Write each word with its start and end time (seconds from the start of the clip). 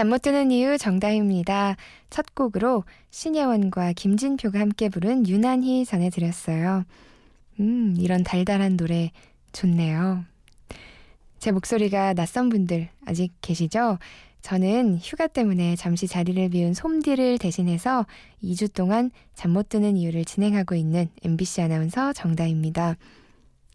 잠 0.00 0.08
못 0.08 0.22
드는 0.22 0.50
이유 0.50 0.78
정다입니다. 0.78 1.76
첫 2.08 2.34
곡으로 2.34 2.84
신예원과 3.10 3.92
김진표가 3.92 4.58
함께 4.58 4.88
부른 4.88 5.28
유난히 5.28 5.84
전해드렸어요. 5.84 6.86
음, 7.60 7.94
이런 7.98 8.24
달달한 8.24 8.78
노래 8.78 9.10
좋네요. 9.52 10.24
제 11.38 11.52
목소리가 11.52 12.14
낯선 12.14 12.48
분들 12.48 12.88
아직 13.04 13.34
계시죠? 13.42 13.98
저는 14.40 14.96
휴가 15.02 15.26
때문에 15.26 15.76
잠시 15.76 16.06
자리를 16.06 16.48
비운 16.48 16.72
솜디를 16.72 17.36
대신해서 17.36 18.06
2주 18.42 18.72
동안 18.72 19.10
잠 19.34 19.50
못 19.50 19.68
드는 19.68 19.98
이유를 19.98 20.24
진행하고 20.24 20.76
있는 20.76 21.10
MBC 21.22 21.60
아나운서 21.60 22.14
정다입니다. 22.14 22.96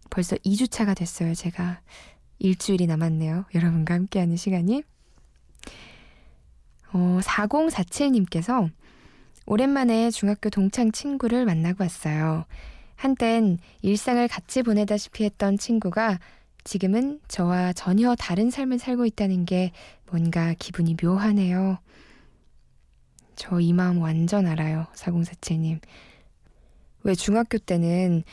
벌써 0.10 0.36
2주차가 0.38 0.98
됐어요, 0.98 1.36
제가. 1.36 1.82
일주일이 2.40 2.88
남았네요. 2.88 3.46
여러분과 3.54 3.94
함께하는 3.94 4.38
시간이. 4.38 4.82
어, 6.96 7.20
4047님께서 7.22 8.70
오랜만에 9.46 10.10
중학교 10.12 10.50
동창 10.50 10.94
친구를 10.94 11.44
만나고 11.44 11.84
왔어요. 11.84 12.46
한땐 12.96 13.58
일상을 13.82 14.26
같이 14.30 14.64
보내다시피 14.64 15.26
했던 15.26 15.58
친구가 15.58 16.20
지금은 16.64 17.20
저와 17.28 17.74
전혀 17.74 18.16
다른 18.16 18.50
삶을 18.50 18.80
살고 18.80 19.06
있다는 19.06 19.44
게 19.44 19.74
뭔가 20.10 20.54
기분이 20.58 20.96
묘하네요. 21.04 21.80
저 23.36 23.60
이 23.60 23.74
마음 23.74 24.02
완전 24.02 24.48
알아요. 24.48 24.88
4047님. 24.96 25.82
왜 27.04 27.14
중학교 27.14 27.58
때는 27.58 28.24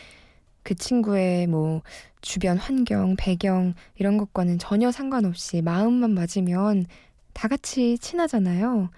그 0.63 0.77
친구의 0.77 1.49
뭐 1.49 1.83
주변 2.21 2.59
환경, 2.59 3.17
배경 3.19 3.75
이런 3.97 4.19
것과는 4.19 4.61
전혀 4.61 4.93
상관없이 4.93 5.63
마음만 5.63 6.13
맞으면 6.13 6.87
다 7.33 7.48
같이 7.48 7.98
친하잖아요. 7.98 8.91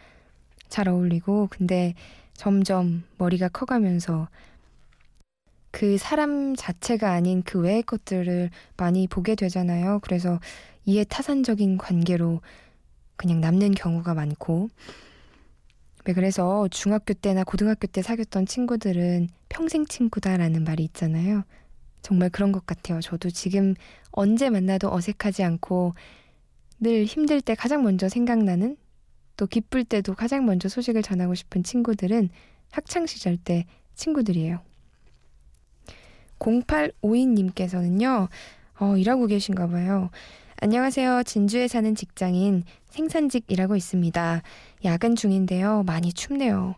잘 0.68 0.88
어울리고. 0.88 1.48
근데 1.50 1.94
점점 2.34 3.04
머리가 3.18 3.48
커가면서 3.48 4.28
그 5.70 5.98
사람 5.98 6.55
자체가 6.55 7.11
아닌 7.11 7.42
그 7.42 7.61
외의 7.61 7.83
것들을 7.83 8.50
많이 8.77 9.06
보게 9.08 9.34
되잖아요. 9.34 10.00
그래서 10.02 10.40
이해 10.84 11.05
타산적인 11.05 11.78
관계로 11.78 12.40
그냥 13.17 13.40
남는 13.40 13.73
경우가 13.73 14.14
많고. 14.14 14.68
네, 16.05 16.12
그래서 16.12 16.68
중학교 16.68 17.14
때나 17.14 17.44
고등학교 17.44 17.86
때 17.86 18.02
사귀었던 18.02 18.46
친구들은 18.46 19.28
평생 19.48 19.86
친구다라는 19.86 20.64
말이 20.64 20.84
있잖아요. 20.84 21.44
정말 22.02 22.28
그런 22.28 22.52
것 22.52 22.67
같아요. 22.67 23.00
저도 23.00 23.30
지금 23.30 23.74
언제 24.12 24.50
만나도 24.50 24.92
어색하지 24.92 25.42
않고 25.42 25.94
늘 26.84 27.06
힘들 27.06 27.40
때 27.40 27.55
가장 27.55 27.83
먼저 27.83 28.11
생각나는 28.11 28.77
또 29.39 29.46
기쁠 29.46 29.84
때도 29.84 30.14
가장 30.14 30.45
먼저 30.45 30.68
소식을 30.68 31.02
전하고 31.02 31.34
싶은 31.34 31.62
친구들은 31.62 32.28
학창 32.70 33.06
시절 33.06 33.39
때 33.39 33.64
친구들이에요. 33.95 34.61
0852님께서는요, 36.39 38.28
어, 38.80 38.96
일하고 38.98 39.27
계신가 39.27 39.68
봐요. 39.68 40.11
안녕하세요. 40.61 41.23
진주에 41.23 41.68
사는 41.68 41.94
직장인 41.94 42.64
생산직 42.90 43.44
일하고 43.48 43.77
있습니다. 43.77 44.42
야근 44.84 45.17
중인데요. 45.17 45.84
많이 45.86 46.12
춥네요. 46.12 46.74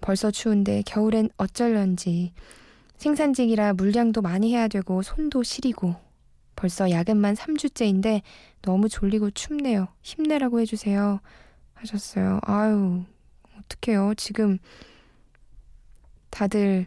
벌써 0.00 0.30
추운데 0.30 0.82
겨울엔 0.86 1.28
어쩔런지. 1.36 2.32
생산직이라 2.96 3.74
물량도 3.74 4.22
많이 4.22 4.54
해야 4.54 4.68
되고 4.68 5.02
손도 5.02 5.42
시리고 5.42 5.96
벌써 6.60 6.90
야근만 6.90 7.36
3주째인데 7.36 8.20
너무 8.60 8.90
졸리고 8.90 9.30
춥네요. 9.30 9.88
힘내라고 10.02 10.60
해주세요. 10.60 11.20
하셨어요. 11.72 12.38
아유, 12.42 13.02
어떡해요. 13.58 14.12
지금 14.18 14.58
다들 16.28 16.86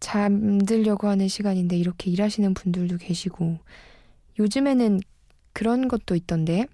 잠들려고 0.00 1.06
하는 1.06 1.28
시간인데 1.28 1.76
이렇게 1.76 2.10
일하시는 2.10 2.52
분들도 2.52 2.96
계시고 2.96 3.60
요즘에는 4.40 4.98
그런 5.52 5.86
것도 5.86 6.16
있던데 6.16 6.66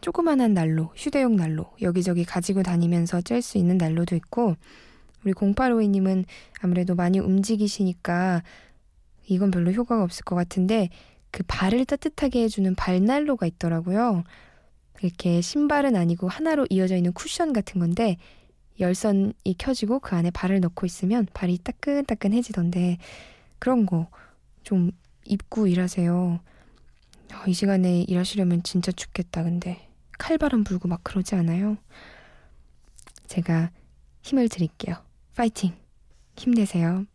조그만한 0.00 0.54
난로, 0.54 0.92
휴대용 0.96 1.36
난로 1.36 1.70
여기저기 1.82 2.24
가지고 2.24 2.64
다니면서 2.64 3.20
짤수 3.20 3.58
있는 3.58 3.78
난로도 3.78 4.16
있고 4.16 4.56
우리 5.24 5.34
0852님은 5.34 6.24
아무래도 6.60 6.96
많이 6.96 7.20
움직이시니까 7.20 8.42
이건 9.34 9.50
별로 9.50 9.72
효과가 9.72 10.02
없을 10.02 10.24
것 10.24 10.34
같은데 10.34 10.88
그 11.30 11.42
발을 11.46 11.84
따뜻하게 11.84 12.42
해주는 12.44 12.74
발난로가 12.74 13.46
있더라고요. 13.46 14.24
이렇게 15.02 15.40
신발은 15.40 15.94
아니고 15.96 16.28
하나로 16.28 16.66
이어져 16.70 16.96
있는 16.96 17.12
쿠션 17.12 17.52
같은 17.52 17.80
건데 17.80 18.16
열선이 18.80 19.34
켜지고 19.58 20.00
그 20.00 20.16
안에 20.16 20.30
발을 20.30 20.60
넣고 20.60 20.86
있으면 20.86 21.26
발이 21.34 21.58
따끈따끈해지던데 21.58 22.98
그런 23.58 23.86
거 23.86 24.08
좀 24.68 24.90
입고 25.24 25.66
일하세요. 25.66 26.14
어, 27.32 27.44
이 27.46 27.54
시간에 27.54 28.02
일하시려면 28.02 28.62
진짜 28.62 28.92
춥겠다. 28.92 29.42
근데 29.42 29.88
칼바람 30.18 30.62
불고 30.62 30.88
막 30.88 31.02
그러지 31.02 31.34
않아요? 31.36 31.78
제가 33.26 33.70
힘을 34.20 34.50
드릴게요. 34.50 34.96
파이팅! 35.34 35.72
힘내세요. 36.36 37.06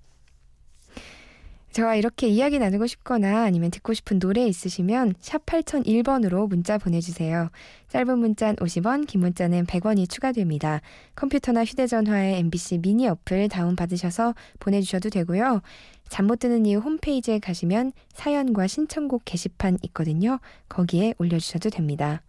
저와 1.74 1.96
이렇게 1.96 2.28
이야기 2.28 2.60
나누고 2.60 2.86
싶거나 2.86 3.44
아니면 3.44 3.72
듣고 3.72 3.96
싶은 3.96 4.20
노래 4.20 4.46
있으시면 4.46 5.16
샵 5.20 5.44
8001번으로 5.48 6.48
문자 6.48 6.78
보내주세요. 6.78 7.50
짧은 7.90 8.20
문자는 8.20 8.58
50원, 8.58 9.08
긴 9.08 9.22
문자는 9.22 9.66
100원이 9.66 10.08
추가됩니다. 10.08 10.82
컴퓨터나 11.16 11.66
휴대전화에 11.66 12.38
MBC 12.38 12.78
미니 12.78 13.08
어플 13.08 13.50
다운받으셔서 13.50 14.36
보내주셔도 14.60 15.10
되고요. 15.10 15.62
잠 16.10 16.28
못 16.28 16.38
드는 16.38 16.68
이유 16.68 16.78
홈페이지에 16.78 17.40
가시면 17.40 17.92
사연과 18.14 18.68
신청곡 18.68 19.24
게시판 19.26 19.80
있거든요. 19.86 20.40
거기에 20.70 21.16
올려주셔도 21.18 21.72
됩니다. 21.72 22.22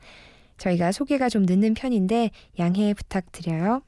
저희가 0.56 0.90
소개가 0.90 1.28
좀 1.28 1.42
늦는 1.42 1.74
편인데 1.74 2.30
양해 2.58 2.94
부탁드려요. 2.94 3.82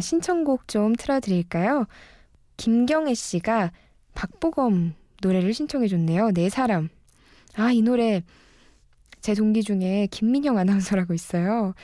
신청곡 0.00 0.66
좀 0.66 0.94
틀어드릴까요? 0.94 1.86
김경애 2.56 3.14
씨가 3.14 3.72
박보검 4.14 4.94
노래를 5.22 5.52
신청해 5.54 5.88
줬네요. 5.88 6.30
네 6.32 6.48
사람. 6.48 6.88
아, 7.54 7.70
이 7.72 7.82
노래 7.82 8.22
제 9.20 9.34
동기 9.34 9.62
중에 9.62 10.08
김민영 10.10 10.58
아나운서라고 10.58 11.14
있어요. 11.14 11.74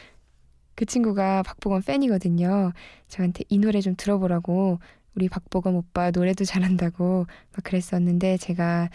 그 0.74 0.86
친구가 0.86 1.42
박보검 1.42 1.82
팬이거든요. 1.82 2.72
저한테 3.08 3.44
이 3.48 3.58
노래 3.58 3.80
좀 3.80 3.94
들어보라고 3.96 4.78
우리 5.14 5.28
박보검 5.28 5.76
오빠 5.76 6.10
노래도 6.10 6.44
잘한다고 6.44 7.26
막 7.52 7.64
그랬었는데 7.64 8.38
제가 8.38 8.88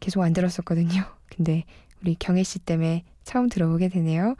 계속 0.00 0.22
안 0.22 0.32
들었었거든요. 0.32 1.04
근데 1.34 1.64
우리 2.02 2.14
경혜 2.18 2.42
씨 2.42 2.58
때문에 2.58 3.04
처음 3.24 3.48
들어보게 3.48 3.88
되네요. 3.88 4.36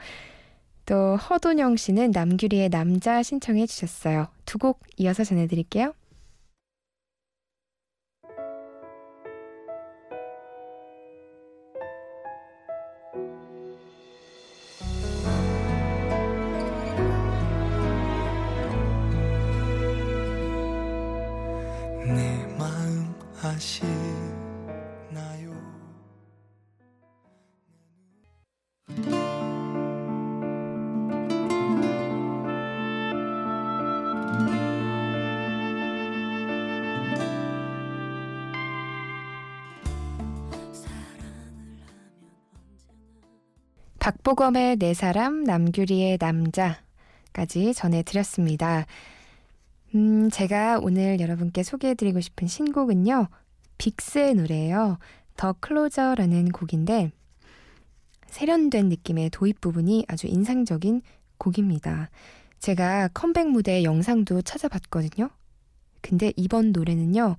또 0.86 1.16
허돈영 1.16 1.76
씨는 1.76 2.10
남규리의 2.10 2.68
남자 2.70 3.22
신청해 3.22 3.66
주셨어요. 3.66 4.28
두 4.46 4.58
곡 4.58 4.80
이어서 4.96 5.24
전해드릴게요. 5.24 5.94
박보검의 44.02 44.78
네 44.78 44.94
사람, 44.94 45.44
남규리의 45.44 46.18
남자까지 46.20 47.72
전해드렸습니다. 47.72 48.84
음, 49.94 50.28
제가 50.28 50.80
오늘 50.82 51.20
여러분께 51.20 51.62
소개해드리고 51.62 52.20
싶은 52.20 52.48
신곡은요. 52.48 53.28
빅스의 53.78 54.34
노래예요. 54.34 54.98
더 55.36 55.52
클로저라는 55.52 56.48
곡인데 56.48 57.12
세련된 58.26 58.88
느낌의 58.88 59.30
도입 59.30 59.60
부분이 59.60 60.06
아주 60.08 60.26
인상적인 60.26 61.02
곡입니다. 61.38 62.10
제가 62.58 63.06
컴백 63.14 63.50
무대 63.50 63.84
영상도 63.84 64.42
찾아봤거든요. 64.42 65.30
근데 66.00 66.32
이번 66.34 66.72
노래는요. 66.72 67.36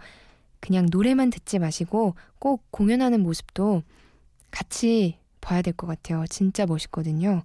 그냥 0.61 0.87
노래만 0.89 1.29
듣지 1.29 1.59
마시고 1.59 2.15
꼭 2.39 2.63
공연하는 2.71 3.19
모습도 3.19 3.83
같이 4.49 5.17
봐야 5.43 5.61
될 5.61 5.73
것 5.73 5.85
같아요. 5.87 6.25
진짜 6.29 6.65
멋있거든요. 6.65 7.43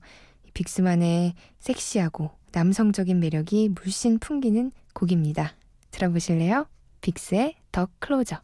빅스만의 0.55 1.35
섹시하고 1.59 2.31
남성적인 2.53 3.19
매력이 3.21 3.71
물씬 3.71 4.19
풍기는 4.19 4.71
곡입니다. 4.95 5.55
들어보실래요? 5.91 6.67
빅스의 7.01 7.57
더 7.73 7.89
클로저. 7.99 8.41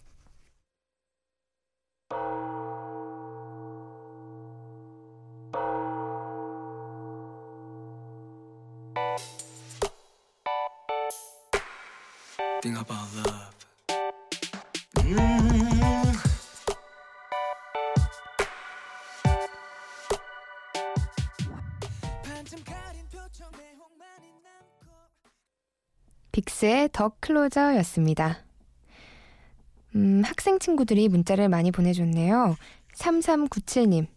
빅스의 26.35 26.89
더 26.93 27.13
클로저였습니다. 27.21 28.45
음, 29.95 30.23
학생 30.25 30.59
친구들이 30.59 31.09
문자를 31.09 31.49
많이 31.49 31.71
보내줬네요. 31.71 32.57
3397님. 32.97 34.09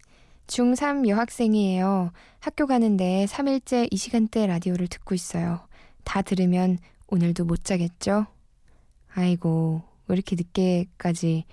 중3 0.47 1.07
여학생이에요. 1.07 2.11
학교 2.39 2.65
가는데 2.65 3.25
3일째 3.25 3.87
이 3.91 3.97
시간대 3.97 4.47
라디오를 4.47 4.87
듣고 4.87 5.13
있어요. 5.13 5.67
다 6.03 6.23
들으면 6.23 6.79
오늘도 7.07 7.45
못 7.45 7.63
자겠죠? 7.63 8.25
아이고, 9.13 9.83
왜 10.07 10.15
이렇게 10.15 10.35
늦게까지 10.35 11.45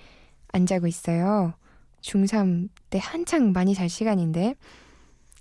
안 0.49 0.65
자고 0.65 0.87
있어요? 0.87 1.53
중3 2.01 2.71
때 2.89 2.99
한창 3.03 3.53
많이 3.53 3.75
잘 3.75 3.91
시간인데. 3.91 4.55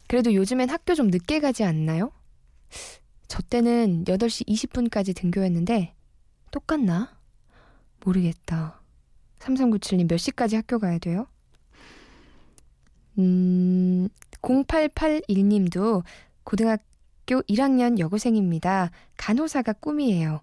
그래도 0.09 0.33
요즘엔 0.33 0.69
학교 0.69 0.95
좀 0.95 1.07
늦게 1.07 1.39
가지 1.39 1.63
않나요? 1.63 2.11
저 3.33 3.41
때는 3.41 4.03
8시 4.03 4.45
20분까지 4.47 5.15
등교했는데 5.15 5.95
똑같나? 6.51 7.17
모르겠다. 8.05 8.79
3397님 9.39 10.07
몇 10.07 10.17
시까지 10.17 10.55
학교 10.55 10.77
가야 10.77 10.99
돼요? 10.99 11.25
음, 13.17 14.07
0881님도 14.43 16.03
고등학교 16.43 17.41
1학년 17.49 17.97
여고생입니다. 17.97 18.91
간호사가 19.17 19.73
꿈이에요. 19.73 20.41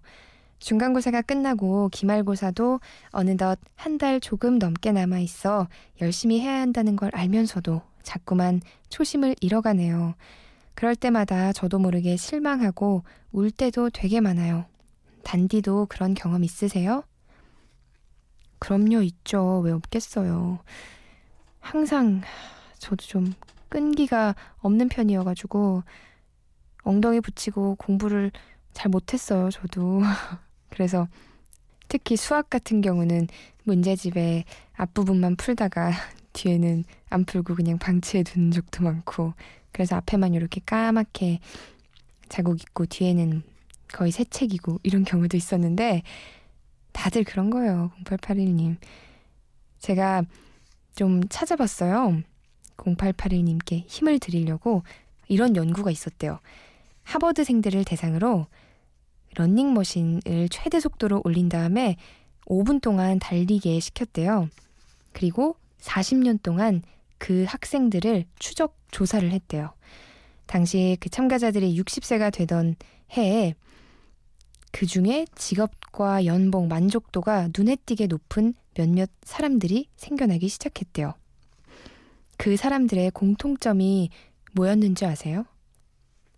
중간고사가 0.59 1.21
끝나고 1.21 1.87
기말고사도 1.93 2.81
어느덧 3.11 3.57
한 3.77 3.99
달 3.99 4.19
조금 4.19 4.59
넘게 4.59 4.91
남아 4.91 5.19
있어 5.19 5.69
열심히 6.01 6.41
해야 6.41 6.59
한다는 6.59 6.97
걸 6.97 7.09
알면서도 7.13 7.83
자꾸만 8.03 8.59
초심을 8.89 9.37
잃어가네요. 9.39 10.15
그럴 10.81 10.95
때마다 10.95 11.53
저도 11.53 11.77
모르게 11.77 12.17
실망하고 12.17 13.03
울 13.31 13.51
때도 13.51 13.91
되게 13.91 14.19
많아요. 14.19 14.65
단디도 15.23 15.85
그런 15.89 16.15
경험 16.15 16.43
있으세요? 16.43 17.03
그럼요, 18.57 19.03
있죠. 19.03 19.59
왜 19.59 19.73
없겠어요. 19.73 20.57
항상 21.59 22.21
저도 22.79 23.05
좀 23.05 23.31
끈기가 23.69 24.33
없는 24.57 24.89
편이어가지고 24.89 25.83
엉덩이 26.81 27.21
붙이고 27.21 27.75
공부를 27.75 28.31
잘 28.73 28.89
못했어요, 28.89 29.51
저도. 29.51 30.01
그래서 30.71 31.07
특히 31.89 32.15
수학 32.15 32.49
같은 32.49 32.81
경우는 32.81 33.27
문제집의 33.65 34.45
앞부분만 34.73 35.35
풀다가 35.35 35.91
뒤에는 36.33 36.85
안 37.11 37.25
풀고 37.25 37.53
그냥 37.53 37.77
방치해 37.77 38.23
두는 38.23 38.49
적도 38.49 38.83
많고 38.83 39.35
그래서 39.71 39.95
앞에만 39.95 40.33
이렇게 40.33 40.61
까맣게 40.65 41.39
자국 42.29 42.61
있고 42.61 42.85
뒤에는 42.85 43.43
거의 43.89 44.11
새 44.11 44.23
책이고 44.23 44.79
이런 44.83 45.03
경우도 45.03 45.37
있었는데 45.37 46.03
다들 46.91 47.23
그런 47.23 47.49
거예요. 47.49 47.91
0881님. 48.05 48.77
제가 49.79 50.23
좀 50.95 51.21
찾아봤어요. 51.29 52.21
0881님께 52.77 53.83
힘을 53.87 54.19
드리려고 54.19 54.83
이런 55.27 55.55
연구가 55.55 55.91
있었대요. 55.91 56.39
하버드생들을 57.03 57.83
대상으로 57.85 58.47
런닝머신을 59.35 60.49
최대 60.49 60.79
속도로 60.79 61.21
올린 61.23 61.49
다음에 61.49 61.95
5분 62.45 62.81
동안 62.81 63.19
달리게 63.19 63.79
시켰대요. 63.79 64.49
그리고 65.13 65.55
40년 65.79 66.41
동안 66.43 66.81
그 67.21 67.45
학생들을 67.47 68.25
추적 68.39 68.75
조사를 68.89 69.29
했대요. 69.31 69.73
당시 70.47 70.97
그 70.99 71.07
참가자들이 71.07 71.79
60세가 71.79 72.33
되던 72.33 72.75
해에 73.15 73.53
그 74.71 74.87
중에 74.87 75.27
직업과 75.35 76.25
연봉 76.25 76.67
만족도가 76.67 77.49
눈에 77.55 77.75
띄게 77.85 78.07
높은 78.07 78.55
몇몇 78.73 79.07
사람들이 79.21 79.87
생겨나기 79.97 80.47
시작했대요. 80.47 81.13
그 82.37 82.57
사람들의 82.57 83.11
공통점이 83.11 84.09
뭐였는지 84.53 85.05
아세요? 85.05 85.45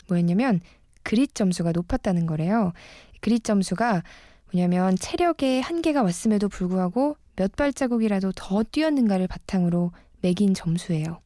뭐였냐면 0.10 0.60
그릿 1.04 1.34
점수가 1.34 1.72
높았다는 1.72 2.26
거래요. 2.26 2.74
그릿 3.22 3.46
점수가 3.46 4.04
뭐냐면 4.52 4.98
체력에 4.98 5.62
한계가 5.62 6.04
왔음에도 6.04 6.50
불구하고 6.50 7.16
몇 7.38 7.56
발자국이라도 7.56 8.34
더 8.36 8.64
뛰었는가를 8.64 9.28
바탕으로 9.28 9.94
매긴 10.24 10.56
점수예요. 10.56 11.22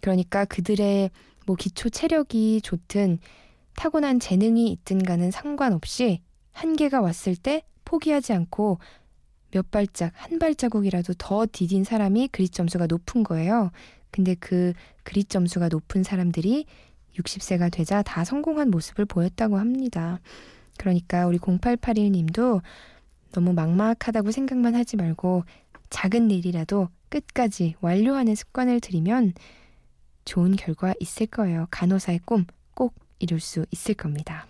그러니까 0.00 0.46
그들의 0.46 1.10
뭐 1.44 1.56
기초 1.56 1.90
체력이 1.90 2.62
좋든 2.62 3.18
타고난 3.76 4.18
재능이 4.18 4.70
있든가는 4.70 5.30
상관없이 5.30 6.22
한계가 6.52 7.00
왔을 7.02 7.36
때 7.36 7.62
포기하지 7.84 8.32
않고 8.32 8.78
몇 9.50 9.70
발짝, 9.70 10.12
한 10.14 10.38
발자국이라도 10.38 11.14
더 11.18 11.46
디딘 11.50 11.84
사람이 11.84 12.28
그릿 12.28 12.52
점수가 12.52 12.86
높은 12.86 13.22
거예요. 13.22 13.70
근데 14.10 14.34
그 14.34 14.72
그릿 15.02 15.28
점수가 15.28 15.68
높은 15.68 16.02
사람들이 16.02 16.66
60세가 17.16 17.70
되자 17.72 18.02
다 18.02 18.24
성공한 18.24 18.70
모습을 18.70 19.04
보였다고 19.04 19.58
합니다. 19.58 20.20
그러니까 20.78 21.26
우리 21.26 21.38
0881님도 21.38 22.62
너무 23.32 23.52
막막하다고 23.52 24.30
생각만 24.30 24.74
하지 24.74 24.96
말고 24.96 25.44
작은 25.90 26.30
일이라도 26.30 26.88
끝까지 27.08 27.74
완료하는 27.80 28.34
습관을 28.34 28.80
들이면 28.80 29.34
좋은 30.24 30.56
결과 30.56 30.94
있을 31.00 31.26
거예요. 31.26 31.66
간호사의 31.70 32.20
꿈 32.24 32.46
꼭 32.76 32.94
이룰 33.18 33.40
수 33.40 33.66
있을 33.72 33.94
겁니다. 33.94 34.46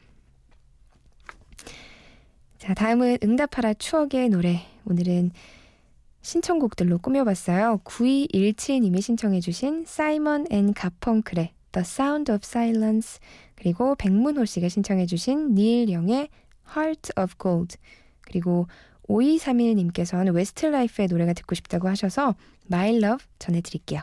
자, 2.59 2.75
다음은 2.75 3.19
응답하라 3.23 3.75
추억의 3.75 4.29
노래. 4.29 4.67
오늘은 4.85 5.31
신청곡들로 6.21 6.99
꾸며봤어요. 6.99 7.81
9217님이 7.85 9.01
신청해주신 9.01 9.85
사이먼 9.87 10.47
앤 10.51 10.75
가펑클의 10.75 11.53
The 11.71 11.83
Sound 11.83 12.33
of 12.33 12.41
Silence 12.43 13.21
그리고 13.55 13.95
백문호 13.95 14.45
씨가 14.45 14.69
신청해주신 14.69 15.55
닐 15.55 15.89
영의 15.91 16.29
Heart 16.77 17.13
of 17.17 17.35
Gold 17.41 17.77
그리고 18.23 18.67
5231님께서는 19.09 20.35
웨스트라이프의 20.35 21.09
노래가 21.09 21.33
듣고 21.33 21.55
싶다고 21.55 21.89
하셔서 21.89 22.35
My 22.71 22.97
Love 22.97 23.25
전해드릴게요. 23.39 24.03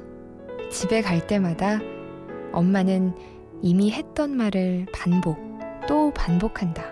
집에 0.71 1.01
갈 1.01 1.27
때마다 1.27 1.79
엄마는 2.53 3.13
이미 3.61 3.91
했던 3.91 4.35
말을 4.35 4.87
반복 4.93 5.37
또 5.87 6.11
반복한다. 6.13 6.83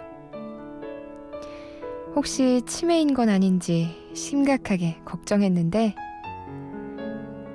혹시 2.16 2.62
치매인 2.66 3.14
건 3.14 3.30
아닌지 3.30 3.96
심각하게 4.14 4.98
걱정했는데 5.06 5.96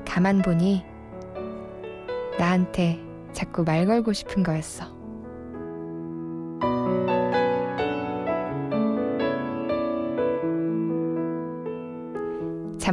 가만 0.07 0.41
보니 0.43 0.83
나한테 2.39 3.01
자꾸 3.33 3.63
말 3.63 3.85
걸고 3.85 4.13
싶은 4.13 4.43
거였어. 4.43 4.94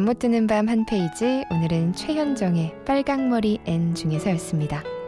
잠 0.01 0.05
못 0.05 0.17
드는 0.17 0.47
밤 0.47 0.67
한 0.67 0.83
페이지 0.83 1.45
오늘은 1.51 1.93
최현정의 1.93 2.73
빨강머리 2.85 3.59
N 3.67 3.93
중에서였습니다. 3.93 5.00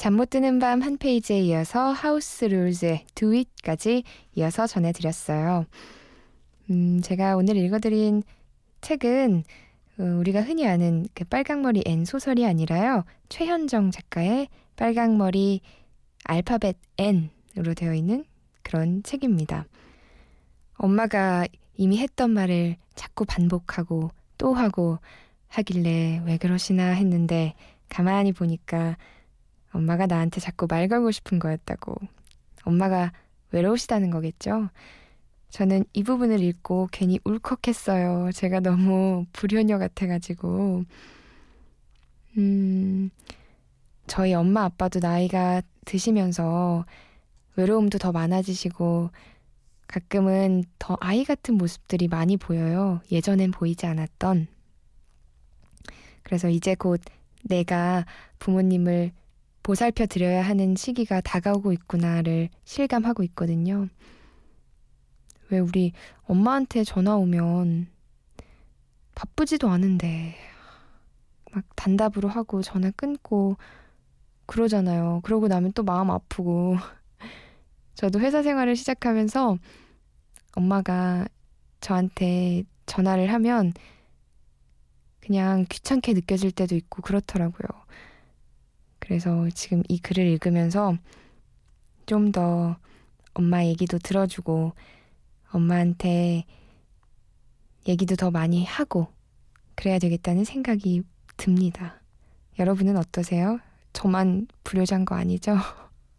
잠 0.00 0.14
못 0.14 0.30
드는 0.30 0.60
밤 0.60 0.80
한 0.80 0.96
페이지에 0.96 1.40
이어서 1.40 1.92
하우스 1.92 2.46
룰즈의 2.46 3.04
Do 3.14 3.34
It까지 3.34 4.02
이어서 4.34 4.66
전해드렸어요. 4.66 5.66
음, 6.70 7.02
제가 7.02 7.36
오늘 7.36 7.58
읽어드린 7.58 8.22
책은 8.80 9.44
어, 9.98 10.02
우리가 10.02 10.40
흔히 10.40 10.66
아는 10.66 11.04
그 11.14 11.24
빨강머리 11.24 11.82
N 11.84 12.06
소설이 12.06 12.46
아니라요. 12.46 13.04
최현정 13.28 13.90
작가의 13.90 14.48
빨강머리 14.76 15.60
알파벳 16.24 16.78
N으로 16.96 17.74
되어 17.76 17.92
있는 17.92 18.24
그런 18.62 19.02
책입니다. 19.02 19.66
엄마가 20.78 21.46
이미 21.76 21.98
했던 21.98 22.30
말을 22.30 22.76
자꾸 22.94 23.26
반복하고 23.26 24.08
또 24.38 24.54
하고 24.54 24.98
하길래 25.48 26.22
왜 26.24 26.38
그러시나 26.38 26.92
했는데 26.92 27.52
가만히 27.90 28.32
보니까 28.32 28.96
엄마가 29.72 30.06
나한테 30.06 30.40
자꾸 30.40 30.66
말 30.68 30.88
걸고 30.88 31.10
싶은 31.10 31.38
거였다고. 31.38 31.94
엄마가 32.64 33.12
외로우시다는 33.52 34.10
거겠죠? 34.10 34.68
저는 35.50 35.84
이 35.92 36.04
부분을 36.04 36.40
읽고 36.40 36.88
괜히 36.92 37.18
울컥했어요. 37.24 38.30
제가 38.32 38.60
너무 38.60 39.26
불효녀 39.32 39.78
같아가지고. 39.78 40.84
음, 42.38 43.10
저희 44.06 44.34
엄마 44.34 44.64
아빠도 44.64 45.00
나이가 45.00 45.62
드시면서 45.84 46.84
외로움도 47.56 47.98
더 47.98 48.12
많아지시고 48.12 49.10
가끔은 49.88 50.62
더 50.78 50.96
아이 51.00 51.24
같은 51.24 51.54
모습들이 51.54 52.06
많이 52.06 52.36
보여요. 52.36 53.00
예전엔 53.10 53.50
보이지 53.50 53.86
않았던. 53.86 54.46
그래서 56.22 56.48
이제 56.48 56.76
곧 56.76 57.00
내가 57.42 58.06
부모님을 58.38 59.10
보살펴 59.62 60.06
드려야 60.06 60.42
하는 60.42 60.74
시기가 60.74 61.20
다가오고 61.20 61.72
있구나를 61.72 62.48
실감하고 62.64 63.22
있거든요. 63.24 63.88
왜 65.50 65.58
우리 65.58 65.92
엄마한테 66.22 66.84
전화 66.84 67.16
오면 67.16 67.88
바쁘지도 69.14 69.68
않은데 69.68 70.36
막 71.52 71.64
단답으로 71.76 72.28
하고 72.28 72.62
전화 72.62 72.90
끊고 72.92 73.56
그러잖아요. 74.46 75.20
그러고 75.24 75.48
나면 75.48 75.72
또 75.72 75.82
마음 75.82 76.10
아프고 76.10 76.76
저도 77.94 78.20
회사 78.20 78.42
생활을 78.42 78.76
시작하면서 78.76 79.58
엄마가 80.56 81.26
저한테 81.80 82.64
전화를 82.86 83.32
하면 83.32 83.72
그냥 85.20 85.64
귀찮게 85.68 86.14
느껴질 86.14 86.50
때도 86.52 86.74
있고 86.74 87.02
그렇더라고요. 87.02 87.68
그래서 89.10 89.48
지금 89.54 89.82
이 89.88 89.98
글을 89.98 90.24
읽으면서 90.24 90.96
좀 92.06 92.30
더 92.30 92.76
엄마 93.34 93.64
얘기도 93.64 93.98
들어주고 93.98 94.72
엄마한테 95.50 96.44
얘기도 97.88 98.14
더 98.14 98.30
많이 98.30 98.64
하고 98.64 99.08
그래야 99.74 99.98
되겠다는 99.98 100.44
생각이 100.44 101.02
듭니다. 101.36 102.00
여러분은 102.60 102.96
어떠세요? 102.96 103.58
저만 103.92 104.46
불효자인 104.62 105.04
거 105.04 105.16
아니죠? 105.16 105.56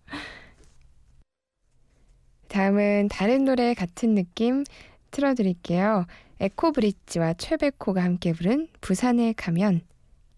다음은 2.49 3.07
다른 3.07 3.45
노래 3.45 3.73
같은 3.73 4.15
느낌 4.15 4.65
틀어드릴게요. 5.11 6.07
에코브릿지와 6.41 7.35
최백호가 7.35 8.03
함께 8.03 8.33
부른 8.33 8.67
부산에 8.81 9.31
가면 9.31 9.79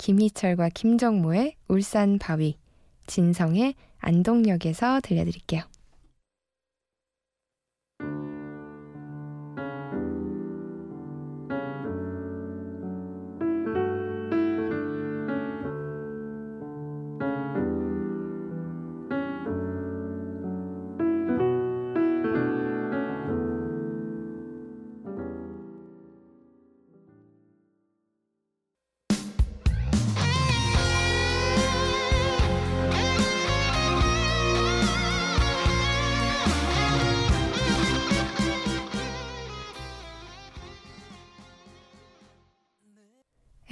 김희철과 0.04 0.68
김정모의 0.68 1.56
울산 1.70 2.18
바위 2.20 2.58
진성의 3.08 3.76
안동역에서 4.00 5.00
들려드릴게요. 5.02 5.64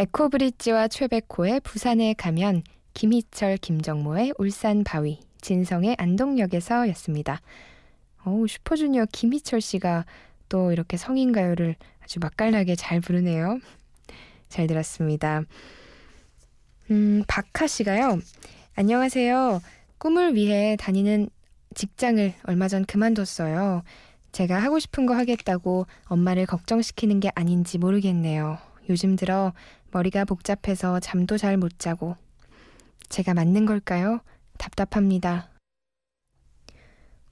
에코브릿지와 0.01 0.87
최백호의 0.87 1.59
부산에 1.59 2.15
가면 2.15 2.63
김희철, 2.95 3.57
김정모의 3.57 4.33
울산 4.39 4.83
바위, 4.83 5.19
진성의 5.41 5.95
안동역에서였습니다. 5.99 7.39
어우, 8.25 8.47
슈퍼주니어 8.47 9.05
김희철 9.11 9.61
씨가 9.61 10.05
또 10.49 10.71
이렇게 10.71 10.97
성인 10.97 11.31
가요를 11.31 11.75
아주 12.03 12.17
맛깔나게 12.19 12.75
잘 12.75 12.99
부르네요. 12.99 13.59
잘 14.49 14.65
들었습니다. 14.65 15.43
음, 16.89 17.23
박하 17.27 17.67
씨가요. 17.67 18.17
안녕하세요. 18.73 19.61
꿈을 19.99 20.33
위해 20.33 20.77
다니는 20.79 21.29
직장을 21.75 22.33
얼마 22.45 22.67
전 22.67 22.85
그만뒀어요. 22.85 23.83
제가 24.31 24.57
하고 24.57 24.79
싶은 24.79 25.05
거 25.05 25.13
하겠다고 25.13 25.85
엄마를 26.05 26.47
걱정시키는 26.47 27.19
게 27.19 27.29
아닌지 27.35 27.77
모르겠네요. 27.77 28.57
요즘 28.89 29.15
들어 29.15 29.53
머리가 29.91 30.25
복잡해서 30.25 30.99
잠도 30.99 31.37
잘 31.37 31.57
못 31.57 31.79
자고. 31.79 32.15
제가 33.09 33.33
맞는 33.33 33.65
걸까요? 33.65 34.21
답답합니다. 34.57 35.49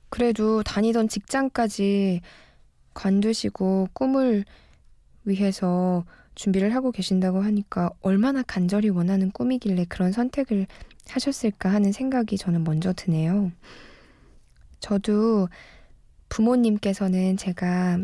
그래도 0.10 0.63
다니던 0.63 1.08
직장까지 1.08 2.22
관두시고 2.94 3.89
꿈을 3.94 4.44
위해서 5.24 6.04
준비를 6.36 6.74
하고 6.74 6.92
계신다고 6.92 7.42
하니까 7.42 7.92
얼마나 8.01 8.42
간절히 8.42 8.89
원하는 8.89 9.32
꿈이길래 9.32 9.86
그런 9.86 10.12
선택을 10.12 10.68
하셨을까 11.10 11.72
하는 11.72 11.92
생각이 11.92 12.38
저는 12.38 12.63
먼저 12.63 12.94
드네요. 12.94 13.51
저도 14.80 15.50
부모님께서는 16.30 17.38
제가 17.38 18.00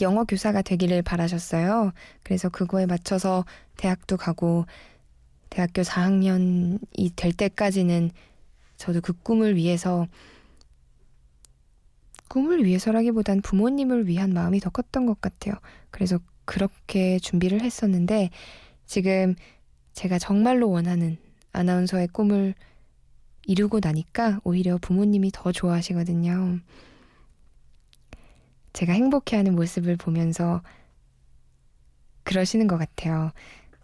영어 0.00 0.24
교사가 0.24 0.62
되기를 0.62 1.02
바라셨어요. 1.02 1.92
그래서 2.22 2.48
그거에 2.48 2.86
맞춰서 2.86 3.44
대학도 3.76 4.16
가고 4.16 4.66
대학교 5.50 5.82
4학년이 5.82 7.16
될 7.16 7.32
때까지는 7.32 8.10
저도 8.76 9.00
그 9.00 9.12
꿈을 9.12 9.56
위해서 9.56 10.06
꿈을 12.28 12.64
위해서라기보단 12.64 13.40
부모님을 13.40 14.06
위한 14.06 14.32
마음이 14.32 14.60
더 14.60 14.70
컸던 14.70 15.06
것 15.06 15.20
같아요. 15.20 15.54
그래서 15.90 16.18
그렇게 16.44 17.18
준비를 17.18 17.62
했었는데 17.62 18.30
지금 18.84 19.34
제가 19.92 20.18
정말로 20.18 20.70
원하는 20.70 21.16
아나운서의 21.52 22.08
꿈을 22.08 22.54
이루고 23.46 23.80
나니까 23.82 24.40
오히려 24.44 24.76
부모님이 24.78 25.30
더 25.32 25.52
좋아하시거든요. 25.52 26.60
제가 28.76 28.92
행복해하는 28.92 29.54
모습을 29.54 29.96
보면서 29.96 30.62
그러시는 32.24 32.66
것 32.66 32.76
같아요. 32.76 33.32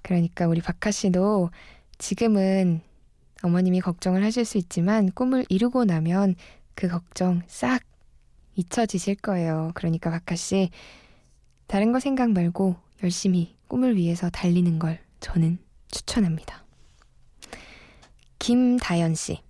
그러니까 0.02 0.46
우리 0.46 0.60
박하 0.60 0.90
씨도 0.90 1.50
지금은 1.96 2.82
어머님이 3.42 3.80
걱정을 3.80 4.22
하실 4.22 4.44
수 4.44 4.58
있지만 4.58 5.10
꿈을 5.10 5.46
이루고 5.48 5.86
나면 5.86 6.34
그 6.74 6.88
걱정 6.88 7.40
싹 7.46 7.82
잊혀지실 8.54 9.14
거예요. 9.16 9.70
그러니까 9.74 10.10
박하 10.10 10.36
씨 10.36 10.68
다른 11.68 11.92
거 11.92 11.98
생각 11.98 12.30
말고 12.30 12.76
열심히 13.02 13.56
꿈을 13.68 13.96
위해서 13.96 14.28
달리는 14.28 14.78
걸 14.78 15.00
저는 15.20 15.56
추천합니다. 15.90 16.66
김다연 18.38 19.14
씨. 19.14 19.40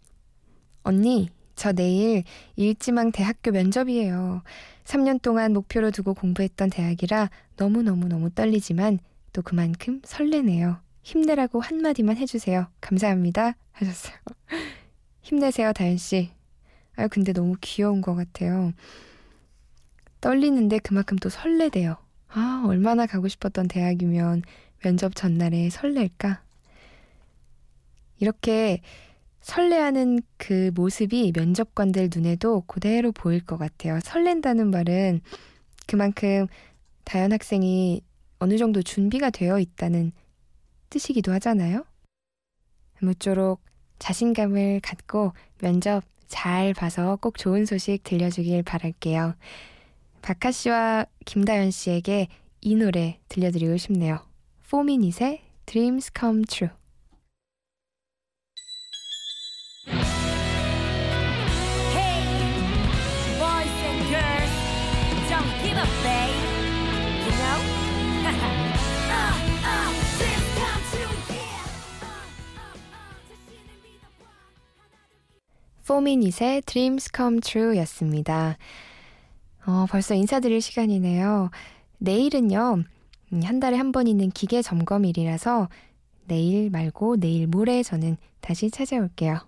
언니, 0.85 1.31
저 1.63 1.71
내일 1.71 2.25
일지망 2.57 3.13
대학교 3.13 3.53
면접이에요. 3.53 4.43
3년 4.83 5.23
동안 5.23 5.53
목표로 5.53 5.93
두고 5.93 6.13
공부했던 6.13 6.71
대학이라 6.71 7.31
너무너무너무 7.57 8.31
떨리지만 8.31 8.99
또 9.33 9.43
그만큼 9.43 10.01
설레네요. 10.03 10.81
힘내라고 11.05 11.61
한마디만 11.61 12.17
해주세요. 12.17 12.67
감사합니다. 12.81 13.55
하셨어요. 13.71 14.17
힘내세요, 15.23 15.73
다현씨. 15.73 16.33
아유, 16.97 17.09
근데 17.09 17.33
너무 17.33 17.55
귀여운 17.61 18.01
것 18.01 18.17
같아요. 18.17 18.73
떨리는데 20.21 20.81
그만큼 20.81 21.17
또 21.19 21.29
설레대요. 21.29 21.97
아, 22.31 22.65
얼마나 22.67 23.07
가고 23.07 23.29
싶었던 23.29 23.69
대학이면 23.69 24.43
면접 24.83 25.15
전날에 25.15 25.71
설렐까? 25.71 26.43
이렇게 28.19 28.81
설레하는 29.43 30.21
그 30.37 30.71
모습이 30.75 31.33
면접관들 31.35 32.11
눈에도 32.15 32.63
그대로 32.63 33.13
보일 33.13 33.45
것 33.45 33.59
같아요. 33.59 33.99
설렌다는 34.03 34.71
말은 34.71 35.21
그만큼 35.87 36.47
다현 37.05 37.33
학생이 37.33 38.03
어느 38.39 38.57
정도 38.57 38.83
준비가 38.83 39.31
되어 39.31 39.59
있다는 39.59 40.13
뜻이기도 40.91 41.33
하잖아요. 41.33 41.85
아무쪼록 43.01 43.61
자신감을 43.99 44.81
갖고 44.81 45.33
면접 45.61 46.03
잘 46.27 46.73
봐서 46.73 47.17
꼭 47.21 47.37
좋은 47.37 47.67
소식 47.67 48.03
들려주길 48.05 48.63
바랄게요. 48.63 49.35
박하 50.23 50.51
씨와 50.51 51.07
김다연 51.25 51.71
씨에게 51.71 52.29
이 52.61 52.75
노래 52.77 53.19
들려드리고 53.29 53.77
싶네요. 53.77 54.21
포미닛의 54.71 55.43
Dreams 55.67 56.11
Come 56.19 56.45
True. 56.45 56.82
포미닛의 75.97 76.63
Dreams 76.63 77.11
Come 77.15 77.41
True 77.41 77.77
였습니다. 77.81 78.57
어, 79.67 79.85
벌써 79.91 80.15
인사드릴 80.15 80.63
시간이네요. 80.63 81.51
내일은요, 81.99 82.83
음, 83.35 83.43
한 83.45 83.61
달에 83.61 83.77
한 83.77 83.93
번 83.93 84.07
있는 84.07 84.31
기계 84.31 84.63
점검일이라서 84.63 85.69
내일 86.29 86.71
말고 86.71 87.19
내일 87.19 87.47
모레 87.47 87.83
저는 87.83 88.17
다시 88.41 88.71
찾아올게요. 88.71 89.41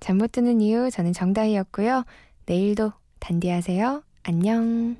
잠 0.00 0.18
못 0.18 0.32
드는 0.32 0.60
이유 0.60 0.90
저는 0.90 1.12
정다희였고요. 1.12 2.02
내일도 2.46 2.92
단디하세요. 3.20 4.02
안녕. 4.24 4.96